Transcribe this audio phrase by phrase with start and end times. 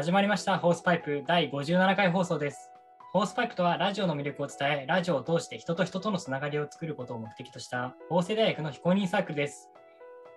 [0.00, 2.70] 始まりましたホースパイプ第57回放送です。
[3.12, 9.68] ホースパイプとはラジオの魅力を伝え、ラジオを通して人と人とのつながりを作ることを目的とした法政大学の非公認サークルです。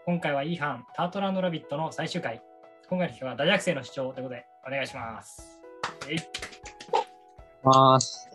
[0.06, 2.42] 今回は E 班タートランドラビットの最終回。
[2.90, 5.62] 今回の日は大学生の主張ということでお願いします。
[6.10, 6.18] えい
[7.64, 8.30] ます。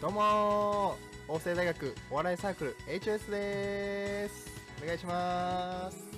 [0.00, 6.08] どうもー法政大学お笑いサークル HOS ですお願いします。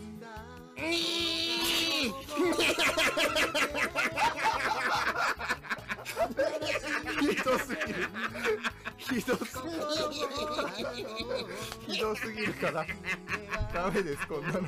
[7.21, 8.09] ひどすぎる。
[8.99, 9.83] ひどすぎる
[11.89, 12.87] ひどすぎるから。
[13.75, 14.61] ダメですこんなの。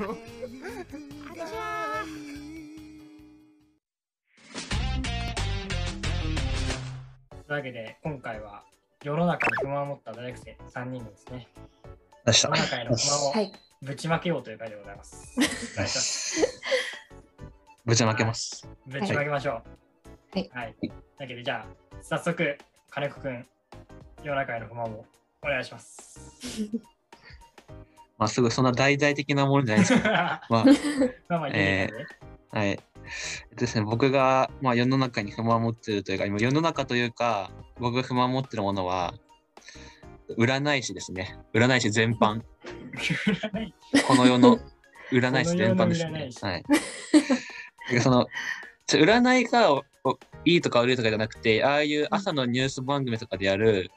[7.47, 8.65] というわけで今回は
[9.05, 11.47] 世の中に不満を持った大学生3人のですね、
[12.25, 12.49] 出した。
[12.49, 12.61] 世の。
[12.63, 13.53] 中への不満をはい。
[13.85, 15.37] ぶちまけようという回でございます。
[17.85, 18.67] ぶちまけます。
[18.87, 19.63] ぶちまけましょ
[20.33, 20.39] う。
[20.39, 20.51] はい。
[20.55, 20.75] はい。
[21.19, 22.57] だけど、じゃあ、早速、
[22.89, 23.47] 金子くん、
[24.23, 25.05] 世の中への不満を
[25.43, 26.19] お願いします。
[28.17, 30.41] まあ、すぐそんな大々的なものじゃないですか。
[30.49, 30.73] まあ、ま
[31.29, 31.91] まあまあ、いいね。
[32.53, 32.69] あ、はい。
[32.71, 32.79] えっ
[33.51, 39.13] とですね、僕が、まあ、世の中に不満を持っているというか、今世の中というか、僕が不満を持っているものは、
[40.39, 41.39] 占い師ですね。
[41.53, 42.43] 占い師全般。
[44.07, 44.59] この世の
[45.11, 46.31] 占い師全般ですね。
[46.41, 46.65] はい。
[47.91, 48.29] でその
[48.89, 49.83] 占いが
[50.45, 53.91] いいとか悪いとかじゃなくて、ああいう朝のニュース番組とかでやる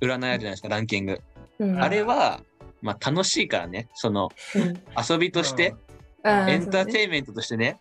[0.00, 1.20] 占いあるじゃないですか、ランキング。
[1.58, 1.82] うん。
[1.82, 2.40] あれは、
[2.80, 4.82] まあ、楽しいからね、そのうん。
[5.10, 5.74] 遊びとして、
[6.22, 7.80] あエンターイテインメントとしてね、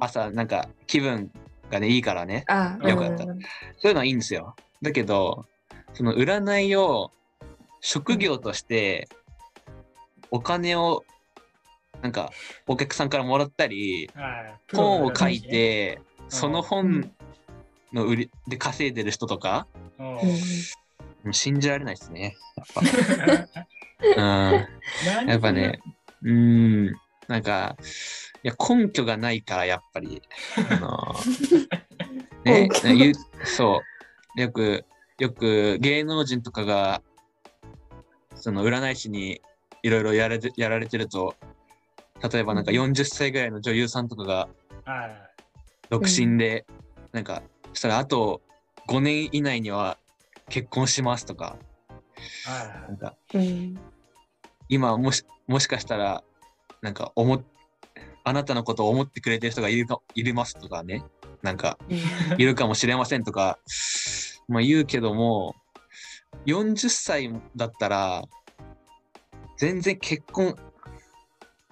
[0.00, 1.30] 朝なんか気分
[1.70, 3.24] がね、いいからね、あよかった。
[3.24, 3.40] うん
[3.78, 4.56] そういうのはいいんですよ。
[4.82, 5.46] だけど、
[5.92, 7.10] その占いを
[7.80, 9.08] 職業として、
[10.30, 11.04] お金を
[12.02, 12.30] なんか
[12.66, 14.30] お客さんからもらったり、は
[14.72, 17.12] い本を書い、て、そのう本ん
[17.92, 19.66] の売りで稼いでる人とか、
[19.98, 22.36] うん信じられないですね。
[22.56, 22.80] やっぱ。
[25.24, 25.28] うん。
[25.28, 25.80] やっぱね、
[26.22, 26.94] うーん、
[27.28, 27.76] なんか、
[28.42, 30.22] いや、根拠がないから、やっぱり。
[30.70, 31.14] あの
[32.44, 32.68] ね
[33.44, 33.80] そ
[34.36, 34.40] う。
[34.40, 34.84] よく、
[35.18, 37.02] よく芸能人とかが、
[38.34, 39.40] その占い師に
[39.84, 41.34] いろいろやられてやられてると、
[42.32, 44.48] 例えばなんか40歳ぐらいの女優さんとかが
[44.86, 45.34] はい。
[45.90, 46.64] 独身で、
[47.12, 48.40] なんか、そしたらあと
[48.88, 49.98] 5年以内には
[50.48, 51.56] 結婚しますとか、
[52.46, 53.78] はなんか、うん。
[54.70, 56.24] 今もしもしかしたら
[56.80, 57.42] なんか思っ
[58.24, 61.04] あなたのことを思ってくれてる人がいるかいりますとかね。
[61.42, 61.78] なんか
[62.38, 63.58] いるかもしれませんとか、
[64.48, 65.54] まあ、言うけども
[66.46, 68.24] 40歳だったら
[69.56, 70.56] 全然結婚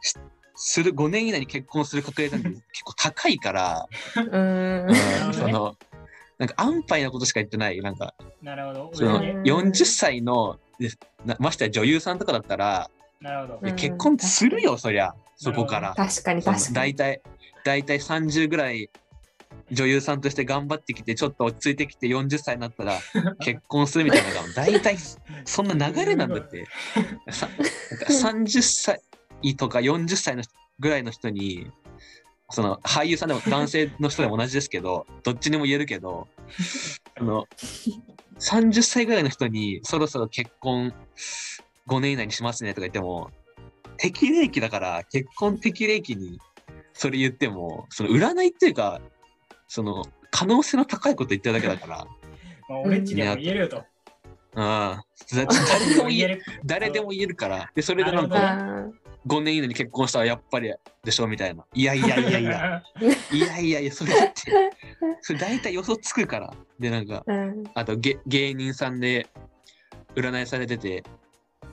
[0.01, 0.15] し
[0.55, 5.77] する5年以内に結婚する確率なんて結構高いから、 うんその
[6.39, 8.45] なんか安牌なことしか言ってないなんかい。
[8.45, 8.91] なるほど。
[8.93, 10.59] そのうん40歳の
[11.39, 15.95] ましてや女優さんとかだったら、なるほど結婚するよ、そりゃ、そこから。
[15.95, 16.75] 確かに確かに。
[16.75, 17.23] 大体、
[17.65, 18.91] 大体30ぐらい
[19.71, 22.99] 女優さんとして頑張ってきて、ちょっと落ち着いてきて40歳にななったら
[23.41, 24.97] 結婚するみたいなのが、大体
[25.45, 26.67] そんな流れなんだって。
[27.31, 27.59] さなん
[28.01, 29.03] か30歳
[29.57, 31.71] とか40歳の人ぐらいの人に、
[32.51, 36.29] その俳優さんでも男性の人でも同じですけど、どっちにも言えるけど、
[37.19, 37.49] あの
[38.39, 40.93] 30歳ぐらいの人にそろそろ結婚
[41.89, 43.31] 5年以内にしますねとか言っても、
[43.97, 46.39] 適齢期だから結婚適齢期に
[46.93, 49.01] それ言っても、その占いっていうか、
[49.73, 52.05] その可能性の高いこと言ってるだけだから、
[52.69, 53.79] まあ俺っちでも言えるよと。
[53.79, 53.85] うん、
[54.61, 55.03] だ
[55.33, 56.43] 誰でも言える、る。
[56.63, 58.87] 誰でも言えるから、で、それでなんかあ
[59.27, 61.65] 5年以内に結婚したらやっぱりでしょみたいな。
[61.73, 62.83] いやいやいやいや、
[63.33, 64.71] いやいやいや、それだって、
[65.23, 66.53] それ大体予想つくから。
[66.79, 67.65] で、なんか、ーうん。
[67.73, 69.27] あとげ芸人さんで
[70.15, 71.03] 占いされてて、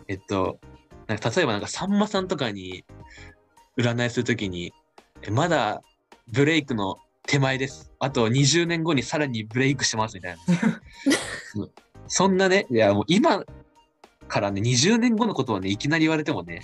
[0.07, 0.61] えっと、
[1.07, 2.85] なんか例えばなんかさんまさんとかに
[3.77, 4.71] 占いするときに、
[5.21, 5.81] えまだ
[6.29, 6.97] ブレイクの
[7.29, 7.91] 手前です。
[7.99, 10.39] あと20年後にさらにブレイクしますみたいな。
[11.53, 11.69] そ
[12.25, 13.45] そんなね、いやもう今
[14.27, 16.61] からね、20年後のことをね、いきなり言われてもね、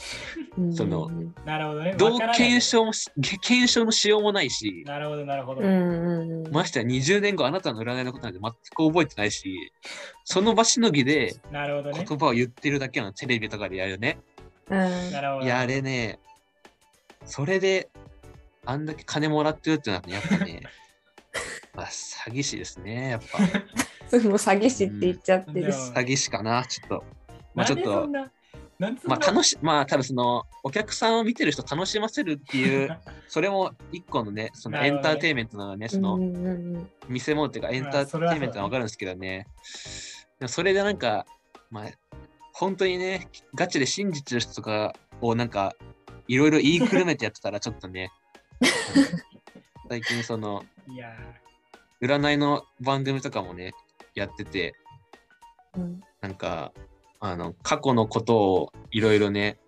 [0.76, 1.12] その
[1.46, 1.94] なるほどね。
[1.96, 2.94] どう検証も
[3.42, 5.62] 検証のしようもないし、なるほど、なるほど。
[6.52, 9.72] ましてや20年後あなたの占いのことなんて全く覚えてないし、
[10.24, 12.06] その場しのぎでなるほどね。
[12.10, 14.18] 言葉を言ってるだけなの、テレビとかでやるね。
[14.72, 15.46] うんなるほど。
[15.46, 16.18] いや、あれね、
[17.24, 17.92] それで、
[18.66, 20.62] あんだけ金もらってるっていうのはね、やっぱね、
[21.76, 23.40] まあ、詐欺師ですね、やっぱ。
[24.20, 25.76] もう詐欺師って言っちゃってるし。
[25.76, 27.04] 詐欺師かな、ちょっと。
[27.54, 28.10] まあちょっと
[28.78, 32.98] まあ楽し、まあ多分そのお客さんを見てる人楽しませるっていう、
[33.28, 36.18] それも一個のね、そのエンターテインメントなのね、その
[37.08, 39.48] 見せ物っていうかエンターテインメントはわかるんですけどね。
[40.48, 41.26] それでなんか、
[41.72, 41.90] まあ、
[42.54, 45.74] 本当にね、ガチで信じてる人とかをなんか、
[46.28, 48.12] いろいろ言いくるめてやってたらちょっとね、
[49.90, 51.16] 最近その、いや
[52.02, 53.74] 占いの番組とかもね、
[54.14, 54.74] やってて、
[55.78, 56.74] うんなんか、
[57.20, 59.60] あの、過去のことをいろいろね、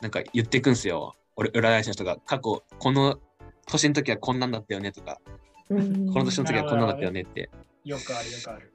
[0.00, 1.14] なんか言っていくんですよ。
[1.36, 3.20] 俺、占い師の人が、過去、この
[3.66, 5.20] 年の時はこんなんだったよねとか、
[5.68, 7.50] うんこの年の時はこんなんだったよねって。
[7.84, 8.72] よくあるよくある。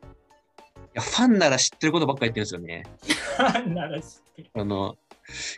[0.95, 3.68] や、ファンなら知ってることばっかり言ってるんですよね。
[3.75, 4.50] なら知ってる。
[4.54, 4.98] あの、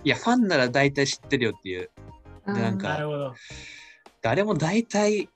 [0.03, 1.89] いや、ファンなら大体知ってるよっていう。
[2.53, 3.35] なんかなるほど。
[4.21, 5.29] 誰も大体、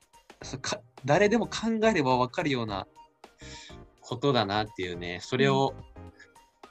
[0.60, 2.86] か誰でも考えればわかるような
[4.00, 5.74] ことだなっていうね、それを、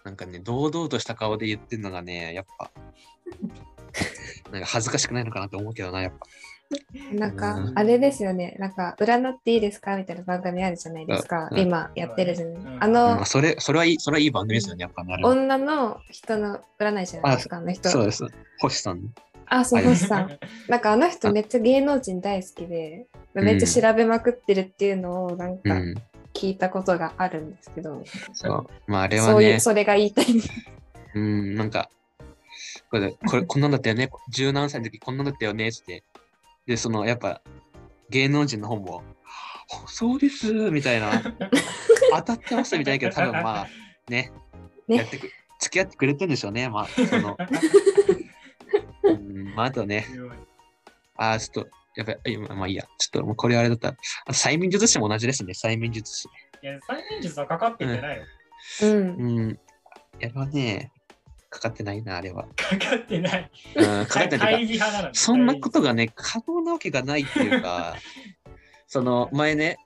[0.04, 2.72] なんかね、堂々とした顔で言ってるのがね、やっぱ、
[4.52, 6.18] なんか恥ずかしくないのかなって思うけどな、やっぱ。
[7.12, 17.90] なんかうんあれですよね、なんか占っていいですかみたいな番組あるじゃないですか、うん今やってるじゃない、うんあまのあ、それ、それはいい、それはいい番組ですよね、やっぱ女の人の占い師じゃないですか、あの人。
[17.90, 18.26] そうです。
[18.60, 19.14] 星さん。
[19.53, 20.39] あ、そう、はい星さん。
[20.69, 25.95] なんかあの人めっちゃ芸能人大好きで、めっちゃ調べまくってるっていうのをなんかうん。
[26.33, 28.01] 聞いたことがあるんですけど、
[28.31, 28.68] そう。
[28.88, 30.25] まあ、あれはそういう、ね、それが言いたい。
[31.13, 31.89] うん、なんか、
[32.89, 34.09] これ、これ、こんなんだったよね。
[34.30, 36.06] 十何歳の時こんなんだったよね、つって。
[36.65, 37.42] で、その、やっぱ、
[38.09, 39.04] 芸能人の方も、
[39.74, 41.21] あそうです、みたいな。
[42.15, 43.68] 当たってますみたいなけど、多分まあ、
[44.09, 44.31] ね、
[44.88, 46.69] ねやってく、付き合ってくれてるんでしょうね。
[46.69, 47.36] まあ、その、
[49.03, 50.06] うん、まあ、あとね、
[51.15, 52.83] あーちょっと、やっぱり、まあいいや。
[52.98, 55.53] ちょっと、もうこれあれだったら、あと催眠術師も同じですね。
[55.53, 56.27] 催眠術師。
[56.63, 58.24] いや、催眠術はかかってんじゃないよ。
[58.83, 59.38] うん。
[59.39, 59.59] うん。
[60.19, 60.92] やばね、
[61.50, 62.48] かかってないな、あれは。
[62.56, 63.51] かかってない。
[63.75, 64.68] うん、かかってない。
[65.13, 67.95] そんなことがね、可能なわけがないっていうか、
[68.88, 69.77] その前ね、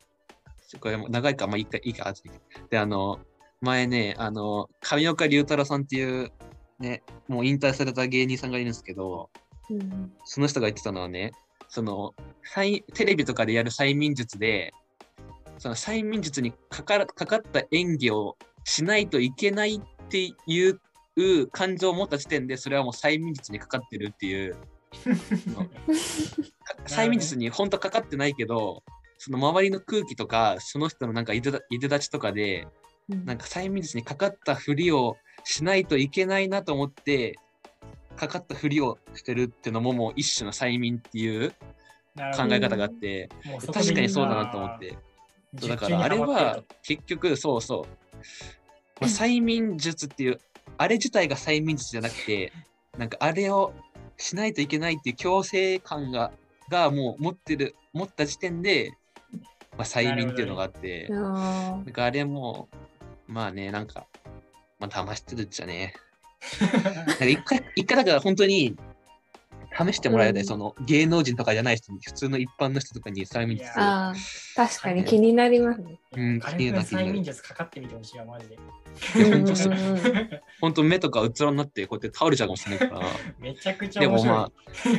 [0.80, 2.30] これも長いか、まあいいか、いいか、後で
[2.70, 3.20] で、あの、
[3.62, 6.32] 前ね、あの、上岡龍太郎さんっていう、
[6.80, 9.30] ね、もう引退された芸人さんがいるんですけど、
[9.70, 11.32] うんその人が言ってたのはね、
[11.70, 12.14] その、
[12.54, 14.74] 催テレビとかでやる催眠術で、
[15.58, 24.58] その催眠術にかかかかった演技をしないといけないっていう感情を持った時点で、それはもう催眠術にかかってるっていう、
[26.86, 28.84] 催眠術に本当かかってないけど、
[29.18, 32.68] その周りの空気とか、その人のなんかいでたいでたちとかで、
[33.10, 33.26] うん。
[33.26, 37.38] なんか催眠術にかかったふりをしないといけないなと思って、
[38.18, 43.30] かかったふりをしてるっていうのももう一種の催眠っていう考え方があって、
[43.66, 44.98] 確かにそうだなと思って。
[45.58, 47.88] そうだからあれは結局そうそう、
[49.00, 50.42] まあ、催眠術っていう
[50.78, 52.52] あれ自体が催眠術じゃなくて
[52.98, 53.74] なんかあれを
[54.18, 56.32] しないといけないっていう強制感が
[56.70, 58.92] がもう持ってる持った時点で、
[59.78, 61.08] まあ、催眠っていうのがあって。
[61.12, 62.68] あなんかあれも
[63.28, 64.08] まあねなんか、
[64.80, 65.94] まあ、騙してるっちゃね。
[67.08, 68.76] なんか一回一回だから本当に
[69.78, 70.48] 試してもらえたい、うん。
[70.48, 76.00] その芸能人とかじゃない人に普通の一般の人とかに催眠術あー、確かに気になりますね。
[76.16, 78.58] うん軽く催眠術かかってみてほしいわ、マジで。
[79.32, 79.74] 本当そう。
[79.74, 80.30] うんうんうん
[80.62, 83.08] 本当 目とかうつろになってこうやって倒れちゃうかもしれないから。
[83.40, 84.36] めちゃくちゃで面白い。
[84.36, 84.52] もま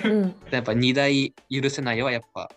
[0.05, 0.35] あ、うん。
[0.51, 2.51] やっぱ二大許せないはやっぱ、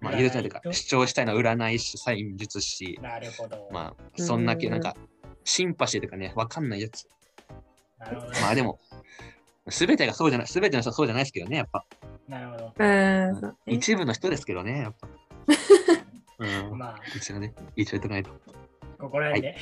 [0.00, 3.68] まあ許せないというか主張したいのは占い師、催眠術師、なるほど。
[3.72, 4.82] まあそんなけうんなん。
[4.82, 4.96] か
[5.46, 7.08] シンパシーとかね、わかんないやつ。
[8.42, 8.80] まあでも、
[9.68, 11.86] すべてがそうじゃない、すべての人はそうじゃないですけどね、やっぱ。
[12.28, 12.72] なるほど。
[12.76, 15.08] うん一部の人ですけどね、やっぱ。
[16.38, 18.30] うん、まあ、一応ね、一応言っとかないと。
[18.98, 19.56] ここら辺で。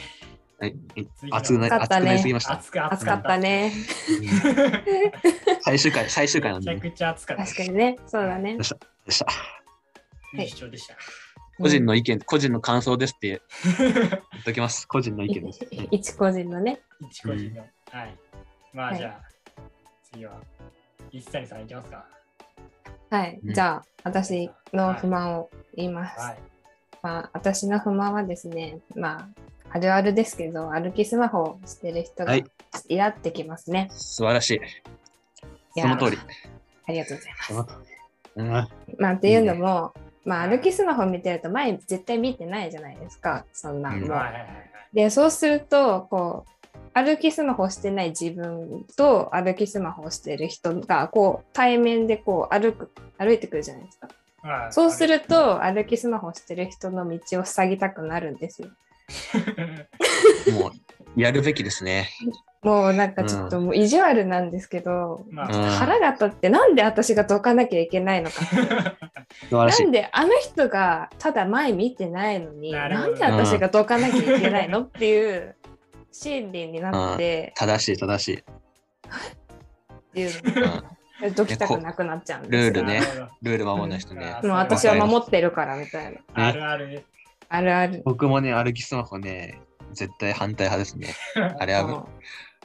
[0.59, 0.77] はい、
[1.17, 2.53] 次の熱くな暑かったね熱くなりすぎました。
[2.55, 2.71] 熱
[3.05, 3.39] かった。
[3.39, 3.73] ね。
[4.09, 6.81] うん最終回、最終回なんで、ね。
[6.81, 7.45] めちゃくちゃ熱かった。
[7.45, 7.99] 確かにね。
[8.07, 8.65] そうだねで。
[8.65, 8.79] した。
[9.05, 9.27] でした。
[10.43, 10.97] いい主張でした。
[11.59, 13.41] 個人の意見、個人の感想ですって
[13.79, 14.07] 言
[14.41, 14.87] っときます。
[14.89, 15.65] 個人の意見です。
[15.65, 16.81] は い一個人のね。
[17.01, 17.63] 一個人の。
[17.91, 18.19] はい。
[18.73, 19.63] まはいあじゃあ、
[20.03, 20.41] 次は、
[21.11, 22.07] 一谷さんいきますか。
[23.11, 23.41] はい。
[23.43, 26.21] うんじゃあ、私の不満を言います。
[26.21, 26.39] はい。
[27.03, 29.29] まあ、私の不満はですね、まあ、
[29.71, 32.45] あるあるですけど、歩きスマホをしてる人がはい
[32.89, 33.89] イラってきますね。
[33.93, 34.61] 素晴らしい。
[35.81, 36.19] その通り。
[36.87, 37.95] ありがとうございます。
[38.37, 38.49] うん
[38.99, 44.09] まあ、っていうのも、まあ、歩きスマホ見てると前絶対見てないじゃないですか、そんなうん。
[44.93, 54.09] で、そうすると、こう、歩きスマホをしてない自分と歩きスマホをしてる人が、こう、対面でこう、歩く、歩いてくるじゃないですか。
[54.43, 58.69] はいそうすると、歩きスマホをしてる人の道を塞ぎたくなるんですよ。
[60.53, 60.73] もう、
[61.17, 62.11] やるべきですね。
[62.63, 65.47] もうなんかちょっともう意地悪なんですけど、まあ。
[65.47, 68.37] うん腹が立ってなんで私がどかなきゃいけないのか。
[69.53, 69.91] なん。
[69.91, 75.57] であの人がただ前見てないのになんで私がどかなきゃいけないのっていう
[76.11, 77.53] 心理になって。
[77.57, 78.39] 正しい、正しい。
[78.39, 78.43] っ
[80.15, 81.29] ていううん。
[81.29, 82.73] のどきたくなくなっちゃうんルですよ。
[82.73, 83.01] ールね。
[83.43, 84.37] ルール守らない人ね。
[84.43, 84.49] うん。
[84.49, 86.49] もう私は守ってるからみたいな。
[86.49, 87.05] あるある。
[87.49, 88.03] あるある。
[88.05, 89.61] 僕もね、歩きスマホね、
[89.95, 91.15] 絶対反対派ですね。
[91.59, 92.09] あれは、も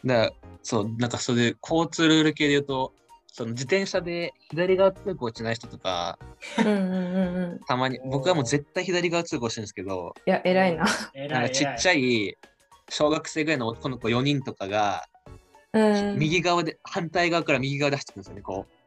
[0.05, 0.31] だから、
[0.63, 2.93] そう、なんかそれで交通ルール系で言うと、
[3.27, 6.17] その自転車で左側通行しない人とか、
[6.57, 7.59] ううんうんうんうん。
[7.67, 10.85] たまに、僕はもう絶対左側通行してるんですけど、いや偉いな。
[11.29, 12.37] なんかちっちゃい
[12.89, 15.05] 小学生ぐらいの男の子4人とかが、
[15.73, 16.17] うん。
[16.17, 18.79] 右側で、反対側から右側で走ってくるんですよね、こう。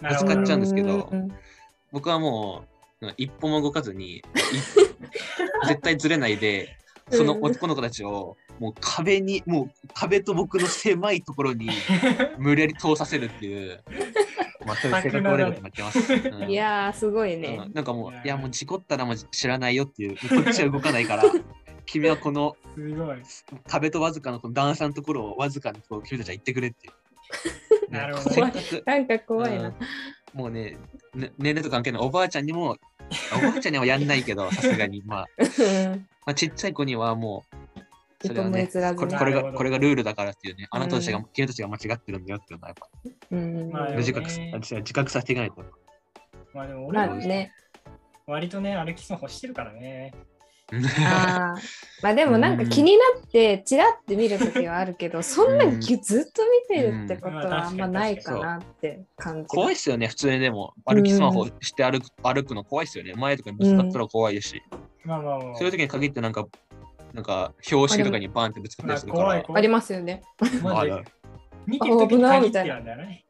[0.00, 1.28] ぶつかっちゃうんですけどうん
[1.90, 2.64] 僕はも
[3.00, 4.22] う、うん一歩も動かずに、い
[5.68, 6.76] 絶対ずれないで、
[7.10, 11.70] その男の子たちを、もう壁に、もう壁と僕の狭いところに
[12.38, 13.82] 無理やり通させるっていう、
[14.66, 16.12] まあそういう性格悪いことになってます。
[16.12, 16.50] うん。
[16.50, 17.58] いやーすごいね。
[17.66, 17.72] うん。
[17.72, 21.24] なんかもういや、もう事故ったらもう知らないよっていう、こっちは動かないから、
[21.86, 23.18] 君はこのすごい。
[23.66, 26.92] 壁とわずかのこの段差のところをわずかにこう君たちは行ってくれっていう。
[27.90, 28.40] なるほど。
[28.40, 28.48] な
[28.98, 29.62] んか怖いうん。
[29.62, 29.72] な
[30.34, 30.76] もうね
[31.14, 32.76] ね年齢とか関係ないおばあちゃんにも、
[33.36, 36.06] おばあちゃんにはやんないけど、 さすがに、まあ、うん。
[36.26, 42.88] まあ、ちっちゃい子にはもう、それはねこれこれがこれがルールだからっていうね、あなたたちが、う君たちが間違ってるんだよっていうのはやっぱ、
[43.30, 43.70] うん。
[43.70, 45.64] まあ自覚自覚させていかないと。
[46.52, 47.52] まあでも俺もまあね。
[48.26, 50.12] 割とね、歩きスマホしてるからね。
[50.72, 51.60] あー
[52.02, 59.48] まあでもなんか気になってチラって見るときはあるけど、そんなにずっと見てるってことはあんまないかなって感じ。
[59.48, 63.14] 怖いっすよね、普通にでも、歩きスマホして歩く歩くの怖いっすよね。
[63.14, 64.62] 前とかにぶつかったら怖いし。
[65.04, 65.12] そ
[65.60, 66.46] ういう時に限ってなんか、
[67.14, 69.44] なんか、標識とかにバーンってぶつかったりするから。
[69.54, 70.22] ありますよね。
[71.66, 73.24] 見てる時に限ってなんだよね。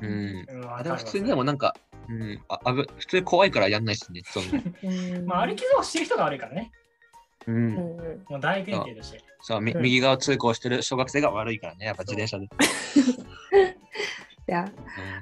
[0.00, 0.46] うん。
[0.48, 1.74] うんあでも普通にでもなんか、
[2.08, 4.22] うん、ああぶ普通に怖いからやんないっすね。
[4.24, 6.72] そんなうんまあ歩きスマホしてる人が悪いからね。
[7.46, 9.20] うんうんうんもう大前提として。
[9.40, 12.48] そう、みうん右側通行してる小学生が悪いからね、やっぱ自転車で。
[14.46, 14.70] いや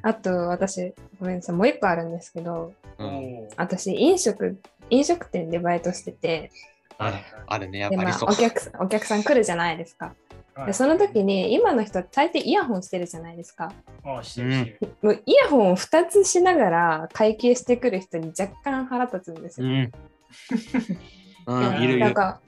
[0.02, 4.60] あと私ごめんなさいもう一個あるんですけどうん私飲食
[4.90, 6.50] 飲食店でバイトしてて
[6.98, 8.34] あるあるね、やっぱりそうお。
[8.34, 10.14] 客お客さん来るじゃないですか。
[10.54, 13.72] はいでその時に今の人は大抵イヤホンしてるじゃないですか。
[14.04, 14.96] ああ、してるしてる。
[15.00, 19.68] もうイヤホンを2つしながら会計してくる人に若干腹立つんですよ。
[19.68, 19.92] うん。
[21.98, 22.40] なんか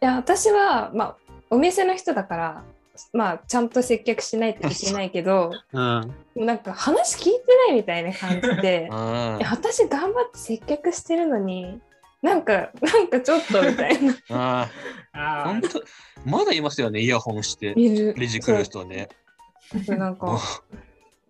[0.00, 1.16] いや私は、まあ、
[1.50, 2.64] お店の人だから、
[3.12, 6.14] まあ、ちゃんと接客しないといけないけど うん。
[6.34, 8.88] なんか話聞いてないみたいな感じで
[9.48, 11.80] 私頑張って接客してるのに
[12.22, 14.14] なんかなんかちょっとみたいな。
[14.30, 14.70] あ
[15.12, 15.82] あ、あ本当
[16.24, 18.14] まだいますよね、イヤホンして、いる。
[18.16, 19.08] レジ来る人ね。
[19.88, 20.38] なんか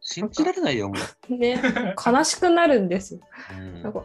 [0.01, 0.95] 信じられないよ、も
[1.31, 1.37] う。
[1.37, 1.61] ね
[2.05, 3.15] 悲しくなるんです。
[3.15, 3.21] よ。
[3.53, 3.83] うん。
[3.83, 4.05] なんか聞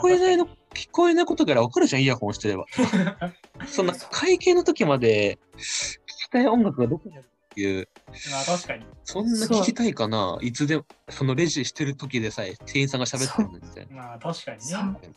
[0.00, 2.66] こえないの、聞こえないことから分かるじゃん、イヤホンしてれば。
[3.66, 7.88] そんな会計の時まで聞きたい音楽がどこにあるっていう、
[8.32, 8.84] まあ確かに。
[9.04, 10.38] そんな聞きたいかな？
[10.40, 13.96] いつでも、そのレジしてる時でさえ店員さんが喋ってるのにみたいな。
[13.96, 15.10] まあ確かにね。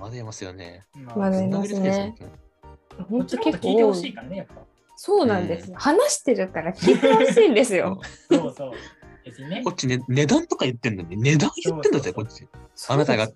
[0.00, 0.82] まだいますよね。
[0.94, 2.16] ままだいますね。
[2.18, 4.54] こ本当結構聞いてほしいからね、やっぱ。
[4.96, 8.00] そうなんです、話してるから聞いてほしいんですよ。
[8.30, 9.48] そうそう。
[9.48, 9.70] ねこ。
[9.70, 12.46] っちね、値段とか言ってんのに、値段言ってんだぜ、こっち。
[12.88, 13.28] あなたが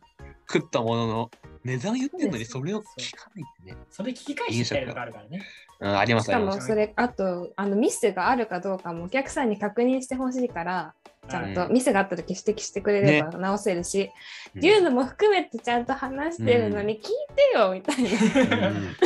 [0.53, 1.31] 食ったものの
[1.67, 3.77] 値段言ってんのに、それを聞かないってね。
[3.91, 5.45] それ聞き返してやるとかあるからね。
[5.81, 6.39] うん、あります、しか。
[6.39, 10.95] もそれあとあのミスがあるかどうかもお客さんに確認してほしいから
[11.29, 14.11] ちゃんとうんミスがあった時指摘してくれれば直せるし、
[14.55, 17.01] うんっていうのも含めてちゃんと話してるのに聞い
[17.35, 18.69] てよみたいな。
[18.69, 18.97] うん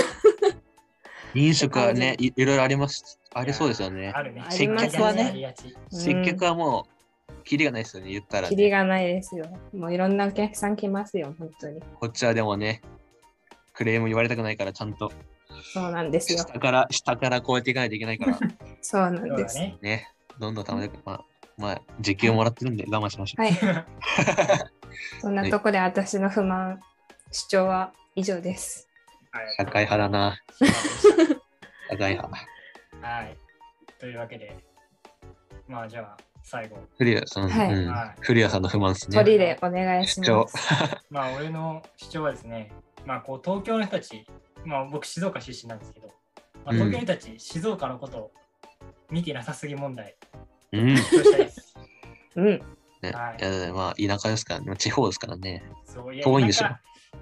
[1.35, 3.19] 飲食はね い、いろいろあります。
[3.33, 4.23] ありそうですよねあ。
[4.23, 4.43] るね。
[4.45, 5.55] ありますよね
[5.91, 7.00] 接客はもう、
[7.45, 8.57] キリがないですよね、言ったら、ね。
[8.57, 9.47] キリがないですよ。
[9.75, 11.81] もういろんなお客さん来ますよ、本当に。
[11.99, 12.83] こっちはでもね、
[13.73, 15.13] クレーム言われたくないから、ちゃんと
[15.73, 16.39] そうなんですよ。
[16.39, 18.39] 下から、下からこうやっていかないといけないから、
[18.81, 19.57] そうなんです。
[19.57, 19.79] だね。
[19.81, 20.09] ね、
[20.39, 21.25] どんどん貯めて、まあ、
[21.57, 23.45] まあ、時給もらってるんで我慢しましょう。
[23.45, 23.55] はい。
[25.21, 26.81] そんなとこで私の不満、
[27.31, 28.89] 主張は以上です。
[29.57, 30.37] 社会派だな、
[31.91, 32.29] 社会派。
[33.01, 33.37] はい。
[33.99, 34.57] というわけで、
[35.69, 36.79] まあじゃあ最後。
[36.99, 39.17] 古谷さん、はいうんはい古谷さんの不満ですね。
[39.17, 40.57] 鳥でお願いします。
[41.11, 42.73] まあ俺の主張はですね、
[43.07, 44.27] まあこう東京の人たち、
[44.65, 46.09] まあ僕静岡出身なんですけど、
[46.65, 48.33] まあ、東京の人たち、静岡のことを
[49.11, 50.17] 見てなさすぎ問題、
[50.73, 50.97] うん。
[50.97, 51.75] 主張したいです。
[52.37, 52.63] うん。
[53.03, 55.63] ね、はいいやまあ、田舎ですからね、地方ですからね。
[55.85, 56.81] そういや遠いんですよ田舎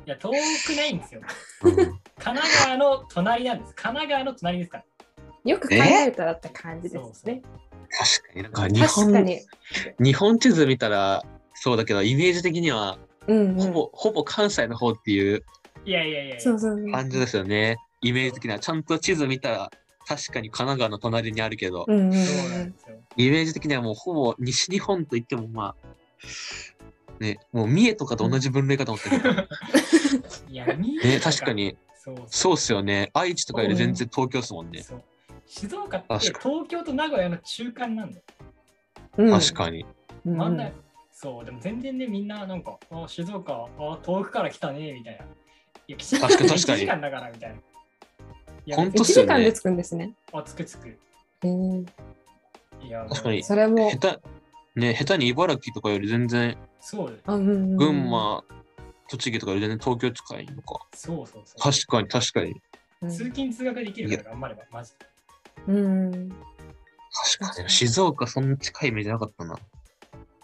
[0.08, 1.20] や、遠くないんですよ。
[1.64, 1.76] うん
[2.18, 3.74] 神奈川の隣なんです。
[3.74, 4.84] 神奈川の隣ですから。
[5.44, 7.42] よく考えたらって感じですね。
[7.90, 9.40] 確かになんか日かに。
[9.98, 13.54] 日本地図見たらそうだけどイメージ的にはうんうん。
[13.56, 15.42] ほぼ、ほぼ関西の方っていう
[15.84, 16.92] いやいやいやいやそうそうそう。
[16.92, 17.76] 感じですよね。
[18.00, 19.70] イメージ的にはちゃんと地図見たら
[20.06, 22.96] 確かに神奈川の隣にあるけど、うんうんうんそうなんですよ。
[23.16, 25.88] イメージ的にはもうほぼ西日本といってもまあ
[27.18, 29.34] ねもう三重とかと同じ分類かと思ってるけど、
[30.48, 31.52] いや、三重ね確か。
[31.52, 35.02] にそうそうっすよね愛知とかより全然東京っすもんね、そう
[35.48, 38.22] 静岡って東京と名古屋の中間なんだよ。
[39.16, 39.84] うん確かに
[40.24, 40.72] うん真ん中
[41.10, 45.24] そう、でも全然ね、みんななんか、あ静岡、あ遠くから来たね、みたいな。
[45.88, 47.56] いや、確かに確かに1時間だから、みたいな。
[47.56, 47.60] い
[48.66, 50.12] やほんと1っすよね時間で着くんですね。
[50.32, 50.96] あ、つくつく。
[51.42, 51.86] うん
[52.82, 53.90] いや、確かにそれも。
[53.90, 54.20] 下手
[54.78, 58.44] ね下手に茨城とかより全然そうだよあうんうん群馬、
[59.08, 61.60] 栃木とかより全然東京近いのかそうそうそう。
[61.60, 62.54] 確かに確かに
[63.02, 65.06] うん通勤通学できるから頑張れば、マジで。
[65.68, 66.28] うん。
[67.38, 67.70] 確かに。
[67.70, 69.56] 静岡そんな近いイメージなかったな。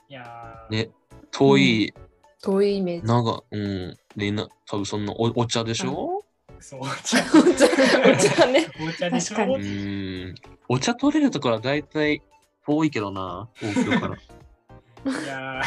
[0.09, 0.91] いやー、ね
[1.33, 1.95] 遠い、
[2.43, 3.07] 遠いイメージ。
[3.07, 3.97] 長うん。
[4.17, 6.25] でな多分そんなおお茶でしょ？
[6.61, 7.19] そう、 お茶。
[7.19, 8.69] お茶お茶ね。
[8.89, 9.37] お茶でしょ？
[9.37, 10.35] 確かうーん。
[10.69, 12.23] お茶取れるところは大体
[12.67, 14.17] 遠いけどな東京から。
[14.17, 15.61] いや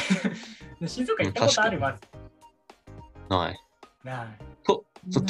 [0.82, 2.02] ー、 静岡行ったことあるまず。
[3.30, 3.60] ない。
[4.04, 4.28] ない。
[4.66, 5.26] そう通だ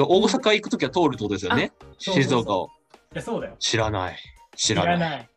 [0.00, 1.72] から大阪行くときは通るってことですよね？
[1.98, 2.22] そうそうそう。
[2.22, 2.66] 静岡を。
[2.66, 2.70] い
[3.14, 3.56] や、そうだよ。
[3.58, 4.16] 知らない
[4.56, 5.28] 知知らないらない。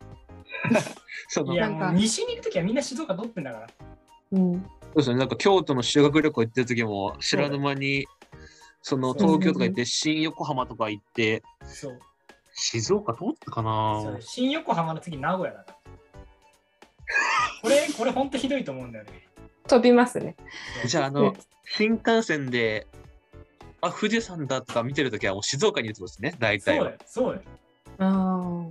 [1.30, 3.68] そのいや、西に行くときはみんな静岡取ってんだから。
[4.34, 4.62] うん。
[4.62, 8.08] そうですね、なんか京都の修学旅行行ってる時も知らぬ間に
[8.82, 12.00] その東京とか行って新横浜とか行ってそう。
[12.54, 14.02] 静岡通ったかな？
[14.02, 15.78] そう新横浜の次、名古屋だから。
[17.62, 19.28] これ、これ本当ひどいと思うんだよね。
[19.68, 20.36] 飛びますね。
[20.86, 22.88] じゃああの新幹線で
[23.82, 27.44] あ富士山だとか見てるときはもう静岡にいるってことですね大体はそうだよ、そうだよ。
[28.00, 28.66] あ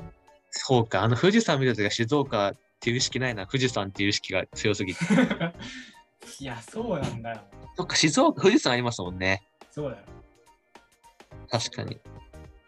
[0.51, 5.05] そうかあの富士山見るときは静岡っていう意識ないな富士山っていう意識が強すぎて
[6.41, 7.41] いや、そうなんだよ。
[7.77, 10.03] そっか静岡富士山ありますもんねそうだよ。
[11.51, 12.01] 確かに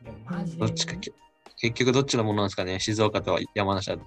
[0.02, 1.12] でもマジでどっちかけ
[1.58, 3.98] 結局どっちのものなんですかね静岡と山梨は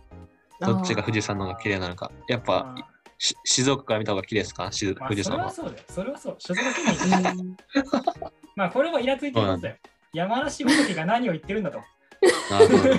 [0.61, 0.65] あ。
[0.67, 2.75] どっちが富士山の方が綺麗なのかやっぱ
[3.17, 4.71] 静岡から見た方が綺麗ですか？
[4.71, 5.49] しあ、まあ富士山は。
[5.51, 5.83] それはそうだよ。
[5.89, 6.35] それはそう。
[6.39, 6.65] 所属
[8.55, 9.75] まあ、これもイラついてることだよ。
[10.13, 11.81] 山梨ごときが何を言ってるんだと。
[12.51, 12.95] なるほど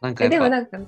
[0.00, 0.78] なんかえやっぱでもなんか、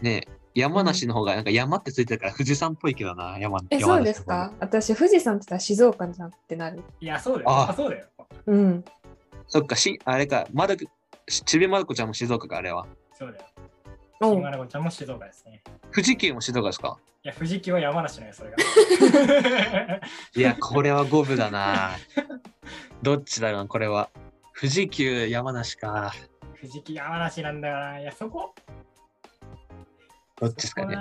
[0.00, 4.52] ね、山梨の方がなんか山ってついてるから富士山っぽいけどな、山え、そうですか？
[4.60, 6.82] 私、富士山って言ったら静岡じゃんってなる。
[7.00, 7.50] いや、そうだよ。
[7.50, 8.06] ああそうだよ。
[8.46, 8.84] うん。
[9.48, 10.74] そっか、しあれか、まだ
[11.28, 12.86] しちびまる子ちゃんも静岡か、あれは。
[13.12, 13.44] そうだよ。
[14.20, 15.62] お新丸子ちゃんも静岡ですね。
[15.92, 16.96] 富士急も静岡ですか？
[17.24, 18.56] いや、富士急は山梨のよ、それが。
[20.36, 21.90] いや、これは五分だな。
[23.02, 24.08] どっちだろうな、これは。
[24.58, 26.14] 富士急、山梨か。
[26.60, 28.54] 富士急山梨なんだから、いや、そこ。
[30.40, 30.96] どっちですかね。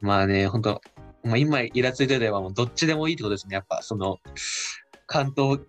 [0.00, 0.80] まあね、本当
[1.24, 3.54] まあ、今イラついてればもうどっちでもいいってことですね。
[3.54, 4.18] やっぱその
[5.06, 5.60] 関東、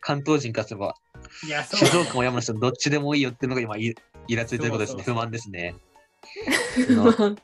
[0.00, 0.94] 関東人からすれば
[1.46, 3.94] いや、そう静岡も山梨もどっちでもいいよっていうのが今イ
[4.28, 5.02] イラついてることですね。
[5.02, 5.74] 不満ですね。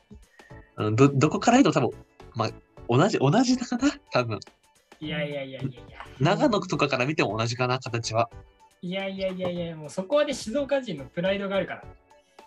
[0.95, 1.97] どどこから言うと多分、
[2.35, 2.51] まあ、
[2.87, 4.39] 同じ、同じだかな多分。
[4.99, 6.05] いやいやいやいやいや。
[6.19, 8.29] 長野とかから見ても同じかな形は。
[8.87, 11.83] いやいやいやいや、もうそこはね、静岡人のプライドがあるから。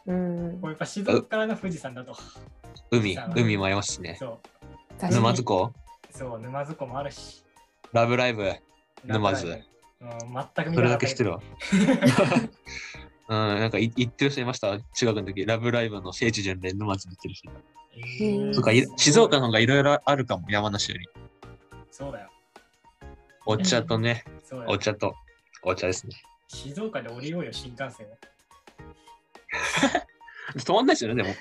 [0.06, 0.70] うんこう。
[0.70, 2.16] やっぱ静岡からの富士山だと。
[2.90, 4.16] 海海もありますしね。
[4.18, 4.40] そ
[5.02, 5.12] う。
[5.12, 5.72] 沼津港？
[6.10, 7.44] そう、沼津湖もあるし。
[7.92, 8.50] ラブライブ
[9.04, 9.46] 沼津
[10.00, 10.08] うん、
[10.54, 11.40] 全く見それだけ知ってるわ。
[13.28, 14.80] うん、なんかい言ってる人いました？
[14.80, 17.50] 中学の時、ラブライブの聖地巡礼沼津に行ってる人。
[17.96, 21.06] えーそっか、い静岡の方がいろいろあるかも、山梨より。
[21.90, 22.30] そうだよ。
[23.44, 24.70] お茶とね、そうだよ。
[24.72, 25.14] お茶と
[25.62, 26.14] お茶ですね。
[26.52, 28.10] 静岡で降りようよ、新幹線を。
[30.58, 31.34] 止まんないですよね、でも。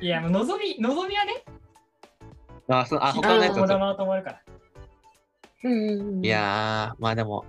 [0.00, 1.44] いや、もうのぞみ、のぞみはね、
[2.68, 3.60] あ、そうあ他のやつだと。
[3.62, 4.42] こだまと思うから。
[5.64, 6.24] うん。
[6.24, 7.44] いやー、まあでも、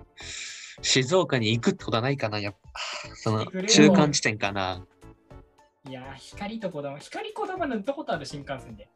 [0.81, 3.15] 静岡に行くってことはないかな、やっぱ。
[3.15, 4.83] その中間地点かな。
[5.87, 8.89] いやー、光とこだま、光こだま乗ったことある新幹線で。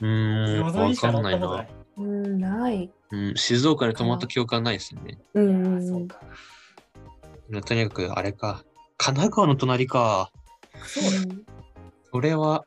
[0.00, 1.68] うーん、のぞみわしかんないなったことない。。
[1.98, 2.90] うん、ない。
[3.10, 5.18] うん、静岡に泊まった記憶はないですよね。
[5.34, 6.20] ういやんー、そうか。
[7.66, 8.64] とにかく、あれか。
[8.96, 10.30] 神奈川の隣か。
[10.84, 11.44] そうだよ。
[12.10, 12.64] それは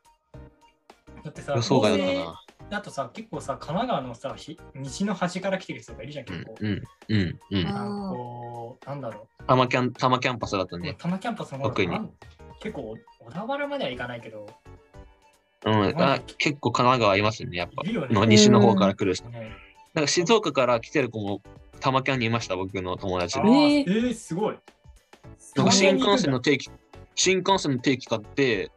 [1.24, 2.42] だってさ、予想外だったな。
[2.70, 7.68] だとさ、結構さ、神奈川のさ、ひ西の端から来てる人がいるじゃん、うん結構。、うん、うん、うん。
[7.68, 10.80] あなんかこう、なんだろ多摩キャン、多摩キャンパスだとう。
[10.80, 10.94] ね。
[10.94, 12.00] 多摩キャンパスの方特に
[12.60, 14.48] 結構、小田原までは行かないけど、
[15.66, 17.84] うん、あ結構神奈川いますね、やっぱ。
[17.84, 19.30] ねの西の方から来る人。
[19.30, 19.52] ね
[19.94, 21.42] なんか静岡から来てる子も
[21.86, 23.48] 玉キャンにいました、僕の友達で。
[23.48, 24.58] ええー、すごい。
[25.56, 26.72] なんか新幹線の定期、
[27.14, 28.72] 新幹線の定期買って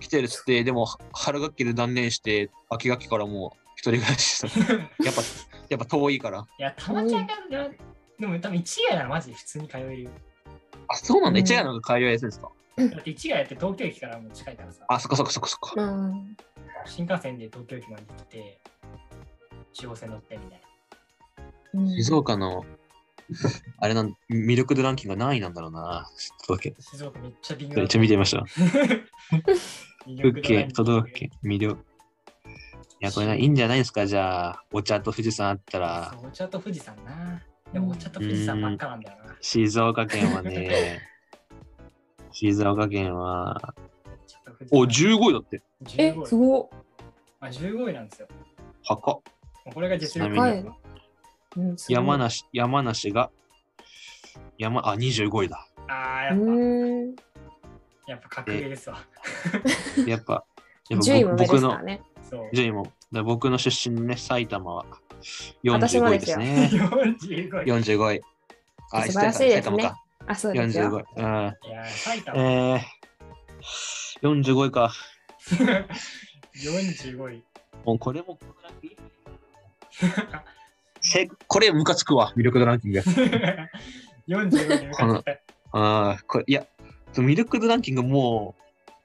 [0.00, 4.46] 来てるっつって、でも春学期で断念して、秋学期からもう一人暮らしした。
[5.04, 5.22] やっぱ、
[5.68, 6.46] やっぱ遠いから。
[6.58, 7.34] いや、たまちゃんが、
[8.20, 10.10] でも多分一概ならマジで普通に通えるよ。
[10.88, 11.38] あ、そうなんだ。
[11.38, 12.50] うん一夜のが通いやすいんですか？
[12.78, 15.82] だって一概って東京駅からもう近いからさ、あ、そっかそっかそっかそっか。
[15.82, 16.36] うん。
[16.86, 18.60] 新幹線で東京駅まで来て、
[19.72, 20.65] 中央線乗ってみたいうん
[21.96, 22.64] 静岡の、
[23.78, 26.08] あれなん、魅力度ランキングが何位なんだろうな。
[26.16, 26.70] ちょっとだけ。
[26.70, 26.76] な。
[26.80, 28.44] 静岡めっちゃ微妙めっちゃ見てみました。
[30.06, 31.30] 魅 風景、都道府県。
[31.30, 31.84] 県、魅力。
[32.98, 37.42] いや、これないいんじゃないですか、じゃあ、お茶と富士山あったらそ、うお茶と富士山な。
[37.72, 39.36] でもお茶と富士山ばっかなんだよな。
[39.40, 41.00] 静岡県はね、
[42.32, 43.74] 静岡県は、
[44.06, 45.62] お茶と富士山お、15位だって。
[45.98, 46.68] え、15位すごっ。
[47.40, 48.28] あ、15位なんですよ。
[48.86, 49.14] 高っ。
[49.66, 50.70] もうこれが実力ちなみに
[51.56, 52.18] うん、山。
[52.18, 53.30] 梨、山梨が、
[54.58, 55.66] 山、あ、25位だ。
[55.88, 57.16] ああ、うやっ
[58.06, 58.12] ぱ。
[58.12, 58.98] やっぱ格上ですわ。
[60.06, 60.44] やっぱ、
[60.88, 62.02] やっ順位も上ですぱ僕のからね。
[62.28, 62.50] そう。
[62.52, 64.86] 順位も、だから僕の出身のね、埼玉は
[65.64, 66.70] 私も45位ですすね。
[66.72, 67.66] 45位。
[67.66, 68.22] 45位。
[68.92, 70.00] あ、素晴らしいですね埼玉か。
[70.26, 71.06] あ、そうです45よ。
[71.16, 71.20] 位。
[71.20, 71.24] うん。
[71.24, 72.38] いやー、埼玉。
[72.38, 74.92] えー、45位か。
[76.56, 77.44] 45位。
[77.84, 78.38] もうこれも、
[81.00, 83.02] せこれムカつくわ、魅力度ランキング。
[84.28, 85.40] 45位に向かって。
[85.72, 86.66] ああ、これ、いや、
[87.14, 88.54] 魅力度ランキングも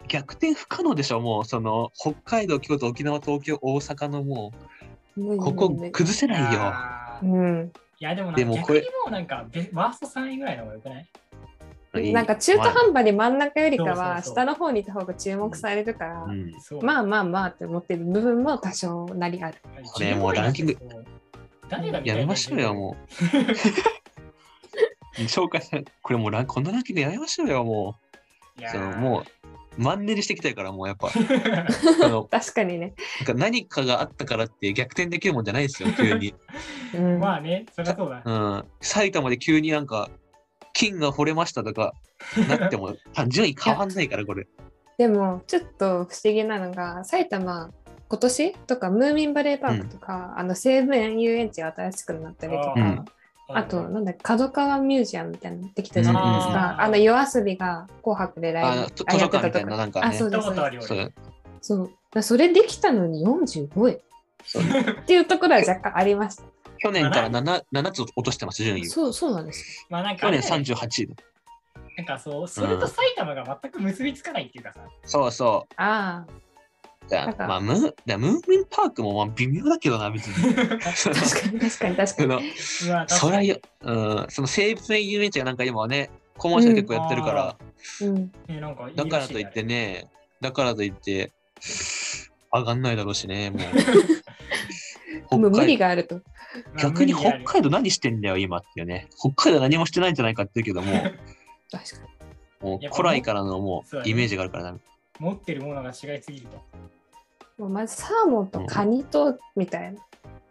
[0.04, 4.52] う、逆転不可能でしょ、もう、その、北海道、京都、沖縄、東京、大阪のも
[5.18, 7.32] う、ここ崩せたないよ。
[7.36, 7.72] うん。
[8.00, 11.06] いや、でもなんでもこれか逆にもうなんかベ、ワースト3位ぐらいの方がよくない？
[12.14, 16.26] なんか中途半端に真ん中よりかは下の方にいた方が注目されるから、
[16.82, 19.58] まあまあまあって思ってる部分も多少なりある。
[19.94, 21.11] これもうランキング15位なんてそう
[21.72, 23.22] 誰が見たいやめましょうよ、もう。
[25.24, 27.96] 紹介され、これもうラン、こんなランキングやめましょうよ、も
[28.58, 28.62] う。
[28.62, 31.08] いやそのーもう、マンネリしてきたいから、もうやっぱ。
[32.04, 32.94] あの確かにね。
[33.20, 36.36] なんか何かがあったからって逆転できるもんじゃないですよ、 急に。
[36.94, 38.22] うん、まあね、そりゃそうだ。
[38.26, 38.66] うん。
[38.82, 40.10] 埼玉で急になんか、
[40.74, 41.94] 金が掘れましたとか、
[42.50, 44.46] なっても、 単純に変わんないから、これ。
[44.98, 47.72] でもちょっと不思議なのが埼玉
[48.12, 48.52] 今年？
[48.68, 53.06] とかムーミンバレーパークとか、あの西武園遊園地が新しくなったりとか、うん。
[53.54, 56.54] あと、なんだ角川ミュージアムみたいなのできたじゃないですうん。
[56.54, 56.76] か。
[56.82, 60.18] あの夜遊びが紅白でライブあと図書館みたいな、なんかあ、ね。
[60.18, 60.44] そうです。
[60.44, 60.52] そ
[60.96, 61.14] う。
[61.62, 61.80] そう。
[61.80, 66.44] だからそれできたのに45位っていうところは若干ありました。
[66.80, 68.86] 去年から 7, 7つ落としてます、順位を。
[68.86, 71.08] そうそうなんですまあなんか去年ね、38位。
[71.08, 71.16] だ。
[71.98, 76.32] なんかそう、それと埼玉が全く結びつかないっていうかさ、そうそああ、う。
[76.32, 76.51] じゃあ、
[77.16, 80.56] なんかまあ、ムーだムーミンパークもまあ微妙だけどな、別に。
[80.56, 82.54] 確かに確かに確かに。
[82.56, 87.56] そのまあそれはよ、うん、その西武園遊園地がなんか今はね、コマーシャル結構やってるから、
[88.02, 90.10] うん、ねなんかだからといってね、
[90.42, 91.32] だからといって、
[92.54, 93.60] 上がんないだろうしね、も
[95.32, 95.38] う。
[95.38, 96.22] もう無理があると。
[96.78, 99.08] 逆に北道海道何してんだよ、今っていうね。
[99.18, 100.92] 北海道何もしてないんじゃないかって言うけども、
[101.72, 102.08] 確か
[102.62, 102.70] に。
[102.70, 104.78] もう古来からのもうイメージがあるからな。
[105.20, 106.62] 持ってるものが違いすぎると。
[107.70, 110.02] まずサーモンとカニとみたいな。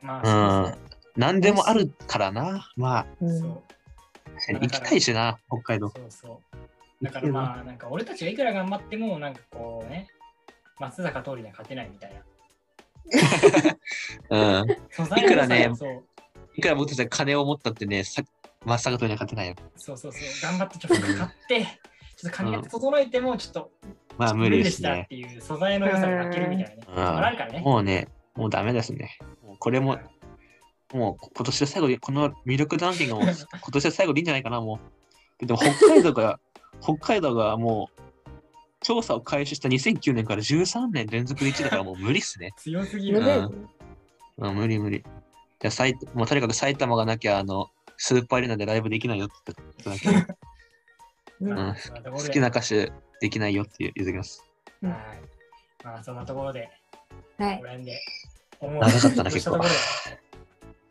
[0.02, 0.78] まうあ、ん。
[1.16, 2.68] 何でもあるからな。
[2.76, 3.62] まあ、うんそう
[4.48, 5.88] 行きたいしな、北海道。
[5.90, 6.40] そうそうそ
[7.02, 7.04] う。
[7.04, 10.08] だからまあ、なんか俺たちがいくら頑張っても、なんかこうね、
[10.78, 12.20] 松坂通りには勝てないみたいな。
[14.62, 14.70] うん。
[14.70, 15.70] いくらね
[16.56, 18.22] いくら僕たちが金を持ったってね、さ
[18.64, 19.54] 真っ逆とには勝てないよ。
[19.76, 20.22] そうそうそう。
[20.42, 21.66] 頑張ってちょっと買って、
[22.20, 23.70] ちょっと金が整えても、ちょっと
[24.18, 25.06] まあ無理でしたっ。
[25.08, 26.86] ていう素材の良さに負けるみたいなね。
[26.94, 27.60] ああるからね。
[27.60, 29.18] もうね、もうダメですね。
[29.42, 29.98] もうこれも、
[30.92, 33.30] もう今年で最後で、この魅力ランキングも 今
[33.72, 34.78] 年で最後でいいんじゃないかな、も
[35.40, 35.46] う。
[35.46, 36.38] でも北海道が、
[36.82, 38.00] 北海道がもう、
[38.82, 42.50] 調査を開始した2009年から13年連続で1位だからもう無理っすね。
[42.56, 43.22] 強すぎる。
[43.22, 43.40] 無理う
[44.46, 45.02] んうん、無理無理。
[45.60, 49.52] じゃあ埼もうとにかく埼玉がなきゃ、あの、スーパーアリーナでライブできないよって
[49.84, 50.34] 言ってただけ
[51.40, 51.74] うん
[52.12, 54.44] 好きな歌手できないよって言ってきます。
[54.82, 54.92] はい。
[55.84, 56.70] まあそんなところで、
[57.38, 57.66] はいこ。
[57.66, 58.00] れで、
[58.60, 59.74] 思う長かったなしたところで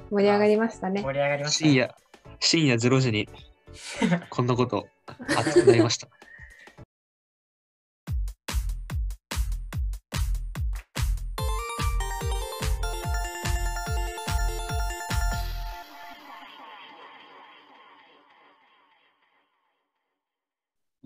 [0.09, 1.01] 盛り上がりましたね。
[1.01, 1.71] 盛り上がりましたね。
[1.71, 1.95] 深夜、
[2.39, 3.29] 深夜0時に
[4.29, 4.88] こんなこと
[5.38, 6.07] 熱くなりました。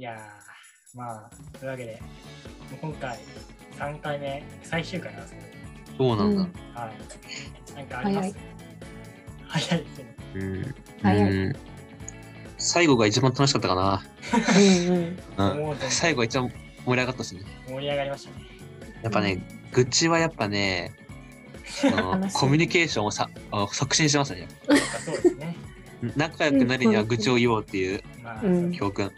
[0.03, 1.97] いやー、まあ、というわけで、
[2.81, 3.17] 今回、
[3.79, 5.39] 3回目、最終回なんですけ
[5.97, 6.41] そうなんだ。
[6.81, 6.91] は
[7.71, 7.73] い。
[7.77, 8.35] なんかあります？
[9.47, 10.75] 早いですね。
[11.05, 11.09] う
[11.49, 11.55] ん。
[12.57, 14.03] 最後が一番楽しかったかな。
[15.89, 16.51] 最後が一番
[16.85, 17.41] 盛り上がったしね。
[17.69, 18.45] 盛り上がりましたね。
[19.03, 20.91] やっぱね、愚痴はやっぱね、
[22.33, 24.41] コミュニケーションをさあ促進しますね。
[24.41, 25.55] やっぱそうですね。
[26.17, 28.03] 仲良くなるには愚痴を言おうっていう
[28.73, 29.09] 教訓。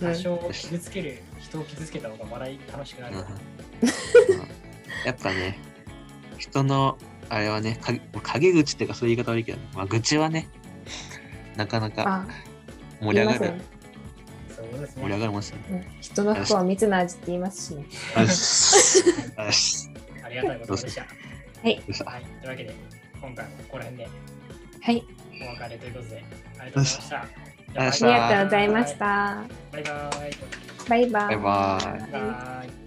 [0.00, 3.16] 多少傷つける、人を傷つけた方が笑い楽しくなる。
[3.16, 3.24] うん
[5.04, 5.58] やっぱね、
[6.38, 6.96] 人の
[7.28, 10.48] あれはね、か陰口っていうかそういう言い方悪いけど、まあ、愚痴はね、
[11.56, 12.26] なかなかあ、
[13.00, 13.60] 盛り上がる、ね
[14.56, 15.18] そうです盛り上ね。
[15.20, 15.58] がりますね。
[15.70, 17.84] うん人の服は蜜の味って言いますしね。
[18.16, 18.98] よし。
[19.38, 19.90] よし。
[20.24, 21.02] ありがたいことでした。
[21.02, 21.06] は
[21.64, 21.64] い。
[21.64, 21.82] はい。
[21.82, 22.74] というわけで、
[23.20, 24.08] 今回もここら辺で
[24.80, 25.04] はい。
[25.42, 26.24] お別れということで、
[26.58, 27.45] ありがとうございました。
[27.76, 29.44] ありがとうございました。
[29.72, 29.90] バイバ
[30.28, 30.36] イ。
[30.88, 31.36] バイバイ。
[31.36, 32.85] バイバイバイバイ。